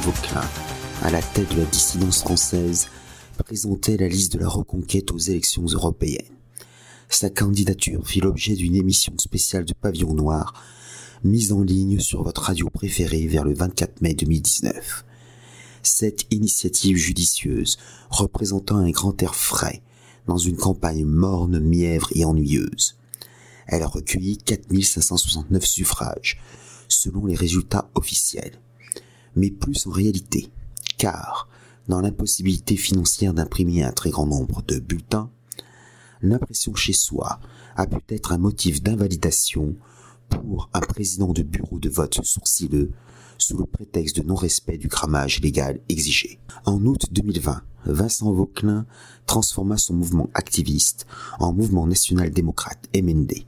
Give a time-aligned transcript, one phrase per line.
[0.00, 0.44] Vauquelin,
[1.02, 2.88] à la tête de la dissidence française,
[3.38, 6.26] présentait la liste de la reconquête aux élections européennes.
[7.08, 10.52] Sa candidature fit l'objet d'une émission spéciale de Pavillon Noir,
[11.22, 15.04] mise en ligne sur votre radio préférée vers le 24 mai 2019.
[15.82, 17.78] Cette initiative judicieuse,
[18.10, 19.80] représentant un grand air frais,
[20.26, 22.96] dans une campagne morne, mièvre et ennuyeuse.
[23.68, 26.38] Elle a recueilli 4569 suffrages,
[26.88, 28.60] selon les résultats officiels.
[29.34, 30.48] Mais plus en réalité,
[30.98, 31.48] car,
[31.88, 35.30] dans l'impossibilité financière d'imprimer un très grand nombre de bulletins,
[36.22, 37.40] l'impression chez soi
[37.76, 39.76] a pu être un motif d'invalidation
[40.28, 42.92] pour un président de bureau de vote sourcilleux
[43.38, 46.38] sous le prétexte de non-respect du cramage légal exigé.
[46.64, 48.86] En août 2020, Vincent Vauquelin
[49.26, 51.06] transforma son mouvement activiste
[51.38, 53.44] en mouvement national démocrate MND.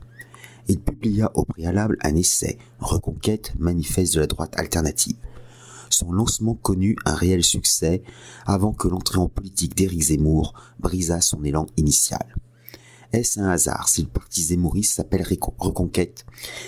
[0.69, 5.17] Il publia au préalable un essai, Reconquête, manifeste de la droite alternative.
[5.89, 8.03] Son lancement connut un réel succès
[8.45, 12.35] avant que l'entrée en politique d'Éric Zemmour brisât son élan initial.
[13.11, 15.25] Est-ce un hasard si le parti zémouriste s'appelle
[15.57, 16.27] Reconquête?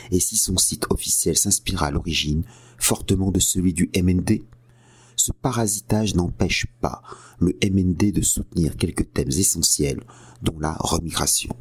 [0.09, 2.43] Et si son site officiel s'inspira à l'origine
[2.79, 4.41] fortement de celui du MND
[5.15, 7.03] Ce parasitage n'empêche pas
[7.37, 10.01] le MND de soutenir quelques thèmes essentiels,
[10.41, 11.55] dont la remigration.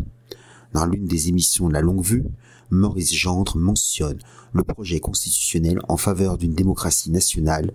[0.72, 2.24] Dans l'une des émissions de la longue vue,
[2.70, 4.18] Maurice Gendre mentionne
[4.52, 7.72] le projet constitutionnel en faveur d'une démocratie nationale,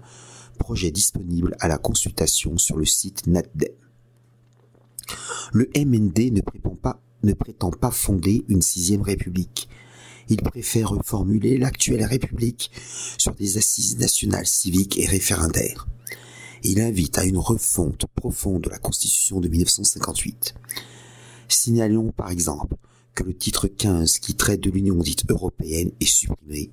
[0.57, 3.73] projet disponible à la consultation sur le site NatDem.
[5.51, 9.69] Le MND ne prétend pas, ne prétend pas fonder une sixième république.
[10.29, 12.71] Il préfère reformuler l'actuelle république
[13.17, 15.87] sur des assises nationales civiques et référendaires.
[16.63, 20.55] Il invite à une refonte profonde de la Constitution de 1958.
[21.47, 22.75] Signalons par exemple
[23.15, 26.71] que le titre 15 qui traite de l'Union dite européenne est supprimé,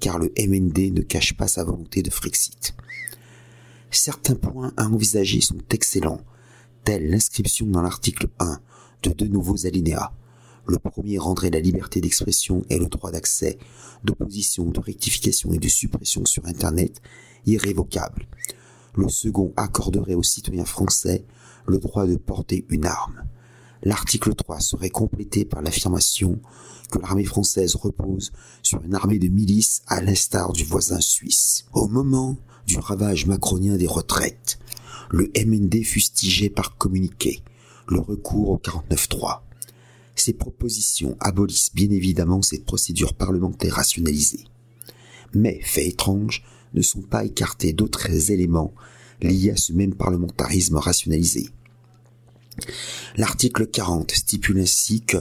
[0.00, 2.74] car le MND ne cache pas sa volonté de Frexit.
[3.90, 6.20] Certains points à envisager sont excellents,
[6.84, 8.60] tels l'inscription dans l'article 1
[9.04, 10.12] de deux nouveaux alinéas.
[10.66, 13.58] Le premier rendrait la liberté d'expression et le droit d'accès,
[14.04, 17.00] d'opposition, de rectification et de suppression sur Internet
[17.46, 18.26] irrévocables.
[18.94, 21.24] Le second accorderait aux citoyens français
[21.66, 23.22] le droit de porter une arme.
[23.82, 26.40] L'article 3 serait complété par l'affirmation
[26.90, 31.66] que l'armée française repose sur une armée de milices à l'instar du voisin suisse.
[31.72, 32.36] Au moment
[32.66, 34.58] du ravage macronien des retraites,
[35.10, 37.42] le MND fustigeait par communiqué
[37.88, 39.40] le recours au 49.3.
[40.14, 44.44] Ces propositions abolissent bien évidemment cette procédure parlementaire rationalisée.
[45.32, 46.44] Mais, fait étrange,
[46.74, 48.74] ne sont pas écartés d'autres éléments
[49.22, 51.48] liés à ce même parlementarisme rationalisé.
[53.16, 55.18] L'article 40 stipule ainsi que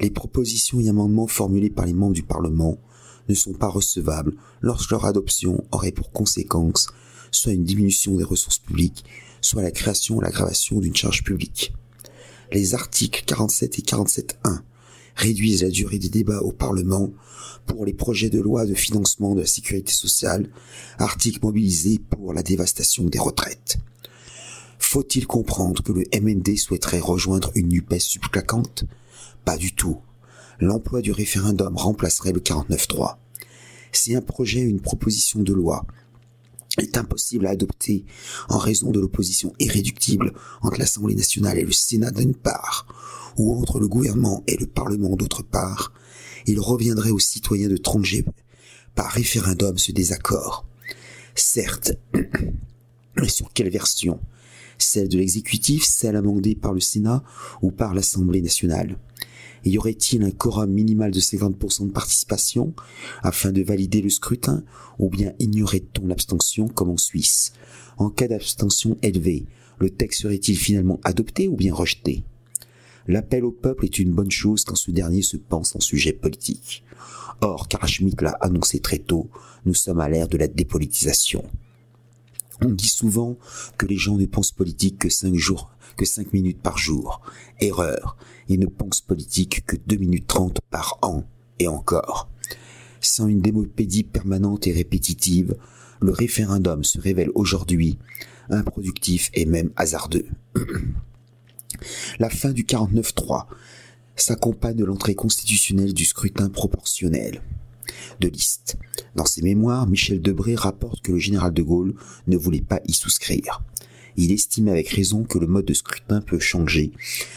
[0.00, 2.78] les propositions et amendements formulés par les membres du Parlement
[3.28, 6.88] ne sont pas recevables lorsque leur adoption aurait pour conséquence
[7.30, 9.04] soit une diminution des ressources publiques,
[9.40, 11.74] soit la création ou l'aggravation d'une charge publique.
[12.52, 14.60] Les articles 47 et 47.1
[15.16, 17.12] réduisent la durée des débats au Parlement
[17.66, 20.50] pour les projets de loi de financement de la sécurité sociale,
[20.98, 23.78] articles mobilisés pour la dévastation des retraites.
[24.94, 28.84] Faut-il comprendre que le MND souhaiterait rejoindre une NUPES subclaquante?
[29.44, 29.98] Pas du tout.
[30.60, 33.16] L'emploi du référendum remplacerait le 49.3.
[33.90, 35.84] Si un projet une proposition de loi
[36.78, 38.04] est impossible à adopter
[38.48, 40.32] en raison de l'opposition irréductible
[40.62, 42.86] entre l'Assemblée nationale et le Sénat d'une part,
[43.36, 45.92] ou entre le gouvernement et le Parlement d'autre part,
[46.46, 48.24] il reviendrait aux citoyens de trancher
[48.94, 50.64] par référendum ce désaccord.
[51.34, 51.94] Certes,
[53.16, 54.20] mais sur quelle version?
[54.78, 57.22] Celle de l'exécutif, celle amendée par le Sénat
[57.62, 58.96] ou par l'Assemblée nationale
[59.64, 62.74] y aurait-il un quorum minimal de 50% de participation
[63.22, 64.62] afin de valider le scrutin
[64.98, 67.52] ou bien ignorait-on l'abstention comme en Suisse?
[67.96, 69.46] En cas d'abstention élevée,
[69.78, 72.24] le texte serait-il finalement adopté ou bien rejeté?
[73.06, 76.84] L'appel au peuple est une bonne chose quand ce dernier se pense en sujet politique.
[77.40, 79.28] Or, Karl Schmitt l'a annoncé très tôt,
[79.66, 81.44] nous sommes à l'ère de la dépolitisation.
[82.62, 83.36] On dit souvent
[83.78, 87.20] que les gens ne pensent politique que cinq jours, que cinq minutes par jour.
[87.60, 88.16] Erreur.
[88.48, 91.24] Ils ne pensent politique que deux minutes trente par an.
[91.58, 92.28] Et encore.
[93.00, 95.54] Sans une démopédie permanente et répétitive,
[96.00, 97.98] le référendum se révèle aujourd'hui
[98.50, 100.26] improductif et même hasardeux.
[102.18, 103.46] La fin du 49-3
[104.16, 107.42] s'accompagne de l'entrée constitutionnelle du scrutin proportionnel
[108.20, 108.76] de liste.
[109.14, 111.94] Dans ses mémoires, Michel Debré rapporte que le général de Gaulle
[112.26, 113.62] ne voulait pas y souscrire.
[114.16, 116.92] Il estime avec raison que le mode de scrutin peut changer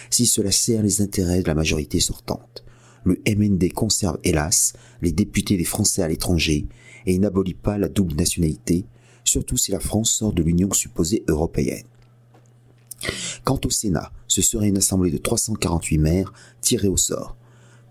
[0.10, 2.64] si cela sert les intérêts de la majorité sortante.
[3.04, 6.68] Le MND conserve hélas les députés des Français à l'étranger
[7.06, 8.86] et n'abolit pas la double nationalité,
[9.24, 11.86] surtout si la France sort de l'Union supposée européenne.
[13.44, 17.38] Quant au Sénat, ce serait une assemblée de 348 maires tirés au sort.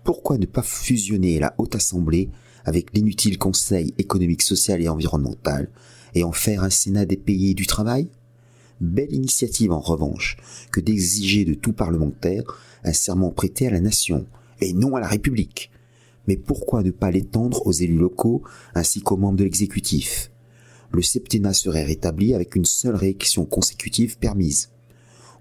[0.03, 2.29] Pourquoi ne pas fusionner la Haute Assemblée
[2.67, 5.69] avec l'inutile Conseil économique, social et environnemental
[6.13, 8.09] et en faire un Sénat des pays du travail?
[8.81, 10.37] Belle initiative en revanche
[10.69, 12.43] que d'exiger de tout parlementaire
[12.83, 14.27] un serment prêté à la nation
[14.61, 15.71] et non à la République.
[16.27, 18.43] Mais pourquoi ne pas l'étendre aux élus locaux
[18.75, 20.29] ainsi qu'aux membres de l'exécutif?
[20.91, 24.71] Le septennat serait rétabli avec une seule réélection consécutive permise.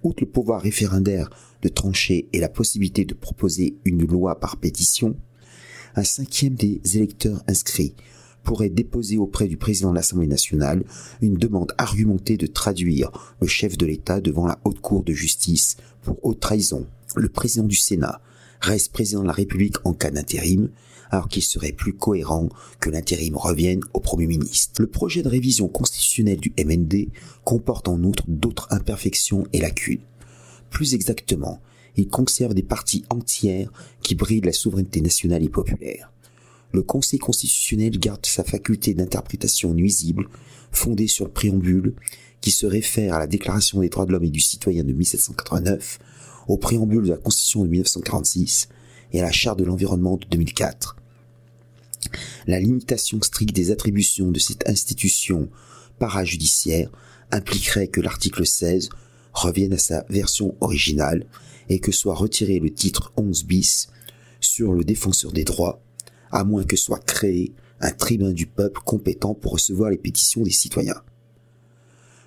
[0.04, 1.30] Outre le pouvoir référendaire
[1.62, 5.16] de trancher et la possibilité de proposer une loi par pétition,
[5.96, 7.94] un cinquième des électeurs inscrits
[8.44, 10.84] pourrait déposer auprès du président de l'Assemblée nationale
[11.20, 13.10] une demande argumentée de traduire
[13.40, 16.86] le chef de l'État devant la haute cour de justice pour haute trahison.
[17.16, 18.20] Le président du Sénat
[18.60, 20.70] reste président de la République en cas d'intérim,
[21.10, 22.48] alors qu'il serait plus cohérent
[22.78, 24.80] que l'intérim revienne au Premier ministre.
[24.80, 27.08] Le projet de révision constitutionnelle du MND
[27.44, 30.00] comporte en outre d'autres imperfections et lacunes.
[30.70, 31.60] Plus exactement,
[31.96, 33.72] il conserve des parties entières
[34.02, 36.10] qui brident la souveraineté nationale et populaire
[36.76, 40.28] le Conseil constitutionnel garde sa faculté d'interprétation nuisible,
[40.70, 41.94] fondée sur le préambule,
[42.40, 45.98] qui se réfère à la Déclaration des droits de l'homme et du citoyen de 1789,
[46.48, 48.68] au préambule de la Constitution de 1946
[49.12, 50.96] et à la Charte de l'environnement de 2004.
[52.46, 55.48] La limitation stricte des attributions de cette institution
[55.98, 56.90] parajudiciaire
[57.32, 58.90] impliquerait que l'article 16
[59.32, 61.26] revienne à sa version originale
[61.68, 63.88] et que soit retiré le titre 11 bis
[64.40, 65.82] sur le défenseur des droits
[66.30, 70.50] à moins que soit créé un tribunal du peuple compétent pour recevoir les pétitions des
[70.50, 71.02] citoyens.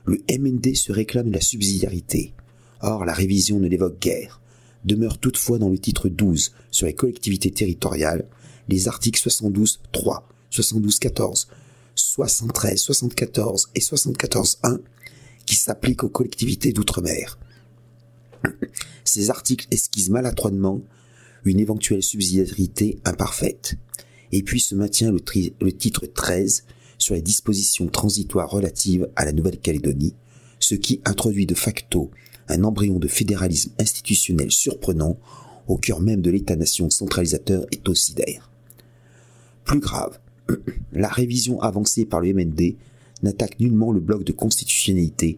[0.06, 2.34] Le MND se réclame de la subsidiarité.
[2.82, 4.42] Or, la révision ne l'évoque guère.
[4.86, 8.28] Demeure toutefois dans le titre 12 sur les collectivités territoriales
[8.70, 11.48] les articles 72 3, 72 14,
[11.96, 14.80] 73, 74 et 74 1
[15.46, 17.40] qui s'appliquent aux collectivités d'outre-mer.
[19.04, 20.82] Ces articles esquissent maladroitement
[21.46, 23.76] une éventuelle subsidiarité imparfaite.
[24.32, 26.66] Et puis se maintient le, titre 13
[26.98, 30.16] sur les dispositions transitoires relatives à la Nouvelle-Calédonie,
[30.60, 32.12] ce qui introduit de facto
[32.48, 35.18] un embryon de fédéralisme institutionnel surprenant
[35.68, 38.52] au cœur même de l'État-nation centralisateur et tocidaire.
[39.64, 40.20] Plus grave,
[40.94, 42.76] la révision avancée par le MND
[43.22, 45.38] n'attaque nullement le bloc de constitutionnalité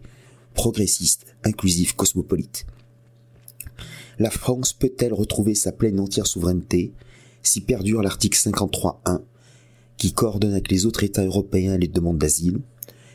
[0.54, 2.66] progressiste, inclusif, cosmopolite.
[4.18, 6.92] La France peut-elle retrouver sa pleine entière souveraineté
[7.42, 9.20] si perdure l'article 53.1
[9.96, 12.60] qui coordonne avec les autres États européens les demandes d'asile,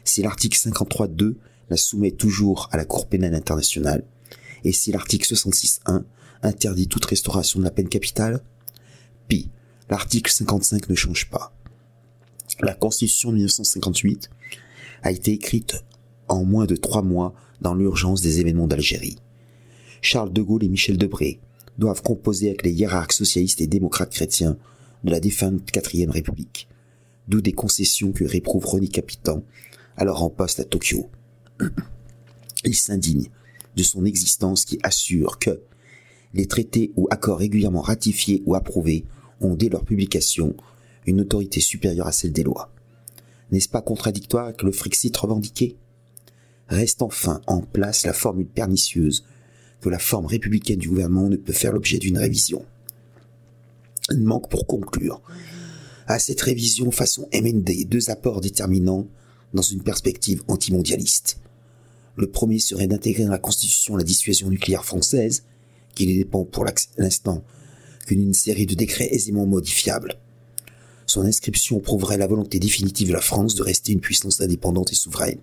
[0.06, 1.36] si l'article 53.2
[1.70, 4.06] la soumet toujours à la Cour pénale internationale,
[4.64, 6.04] et si l'article 66.1
[6.44, 8.42] interdit toute restauration de la peine capitale,
[9.28, 9.50] puis
[9.90, 11.54] l'article 55 ne change pas.
[12.62, 14.30] La Constitution de 1958
[15.04, 15.84] a été écrite
[16.30, 19.18] en moins de trois mois dans l'urgence des événements d'Algérie.
[20.02, 21.40] Charles de Gaulle et Michel Debré
[21.78, 24.58] doivent composer avec les hiérarques socialistes et démocrates chrétiens
[25.04, 26.68] de la défunte quatrième république,
[27.28, 29.44] d'où des concessions que réprouve René Capitan,
[29.96, 31.10] alors en poste à Tokyo.
[32.64, 33.30] Il s'indigne
[33.76, 35.62] de son existence qui assure que
[36.34, 39.06] les traités ou accords régulièrement ratifiés ou approuvés
[39.40, 40.56] ont dès leur publication
[41.06, 42.74] une autorité supérieure à celle des lois.
[43.52, 45.78] N'est-ce pas contradictoire avec le Frexit revendiqué?
[46.68, 49.24] Reste enfin en place la formule pernicieuse
[49.82, 52.66] que la forme républicaine du gouvernement ne peut faire l'objet d'une révision.
[54.12, 55.22] Il manque pour conclure
[56.08, 59.08] à cette révision façon MND deux apports déterminants
[59.54, 61.40] dans une perspective antimondialiste.
[62.16, 65.44] Le premier serait d'intégrer dans la Constitution la dissuasion nucléaire française,
[65.94, 66.66] qui ne dépend pour
[66.98, 67.44] l'instant
[68.06, 70.18] qu'une série de décrets aisément modifiables.
[71.06, 74.96] Son inscription prouverait la volonté définitive de la France de rester une puissance indépendante et
[74.96, 75.40] souveraine.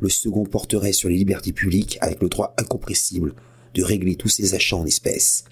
[0.00, 3.34] Le second porterait sur les libertés publiques avec le droit incompressible
[3.74, 5.44] de régler tous ses achats en espèces.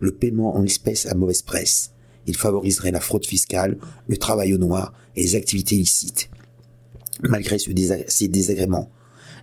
[0.00, 1.92] Le paiement en espèces a mauvaise presse.
[2.26, 6.30] Il favoriserait la fraude fiscale, le travail au noir et les activités illicites.
[7.22, 8.90] Malgré ces désagréments,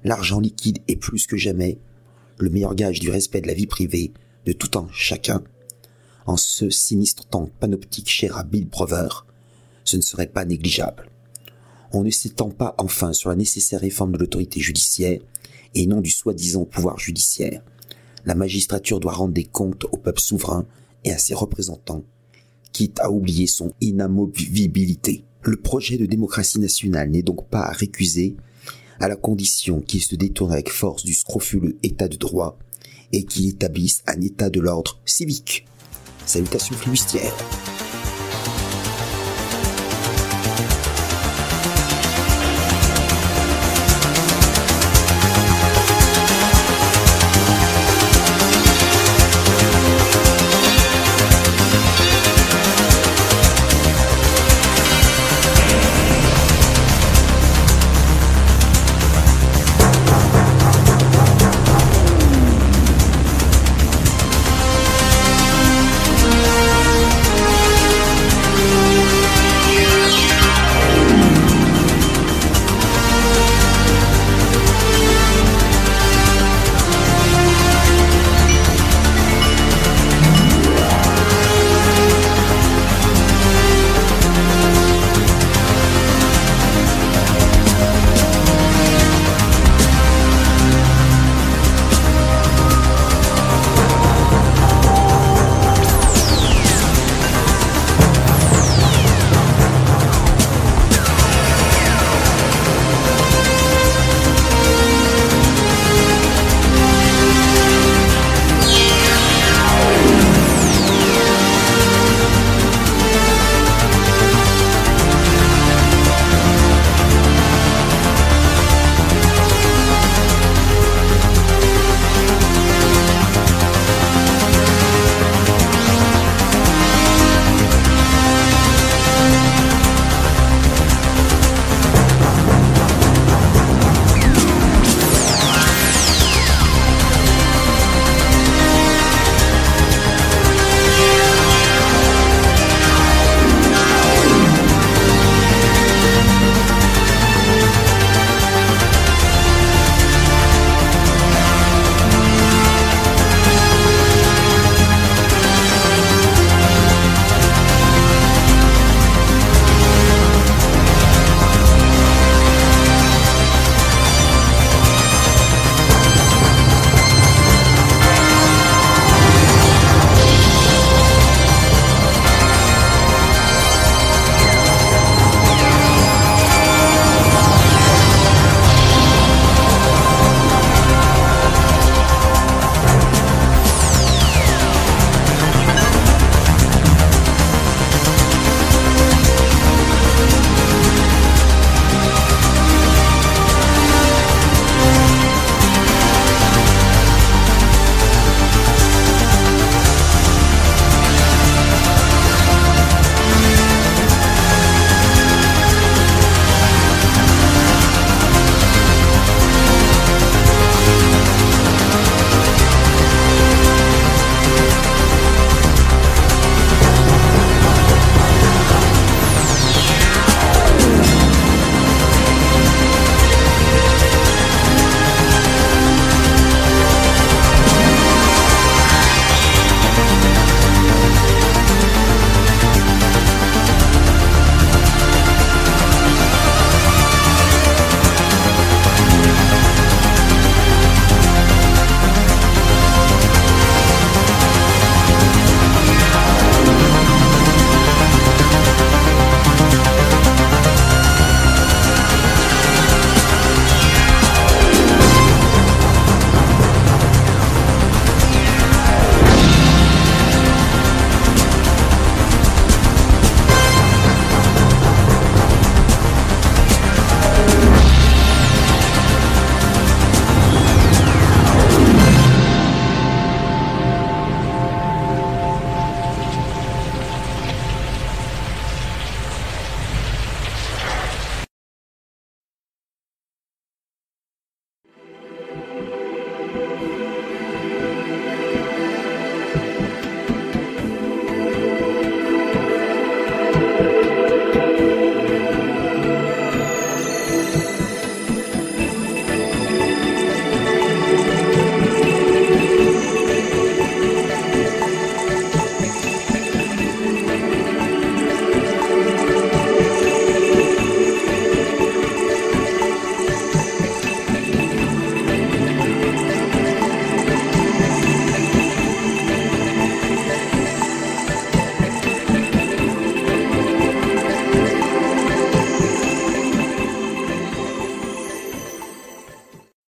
[0.03, 1.77] l'argent liquide est plus que jamais
[2.37, 4.11] le meilleur gage du respect de la vie privée
[4.45, 5.43] de tout un chacun.
[6.25, 9.09] En ce sinistre temps panoptique cher à Bill Brover,
[9.83, 11.10] ce ne serait pas négligeable
[11.93, 15.19] on ne s'étend pas enfin sur la nécessaire réforme de l'autorité judiciaire
[15.75, 17.61] et non du soi-disant pouvoir judiciaire.
[18.25, 20.65] La magistrature doit rendre des comptes au peuple souverain
[21.03, 22.03] et à ses représentants,
[22.71, 25.23] quitte à oublier son inamovibilité.
[25.43, 28.35] Le projet de démocratie nationale n'est donc pas à récuser
[28.99, 32.59] à la condition qu'il se détourne avec force du scrofuleux état de droit
[33.11, 35.65] et qu'il établisse un état de l'ordre civique.
[36.25, 37.35] Salutations flibustières.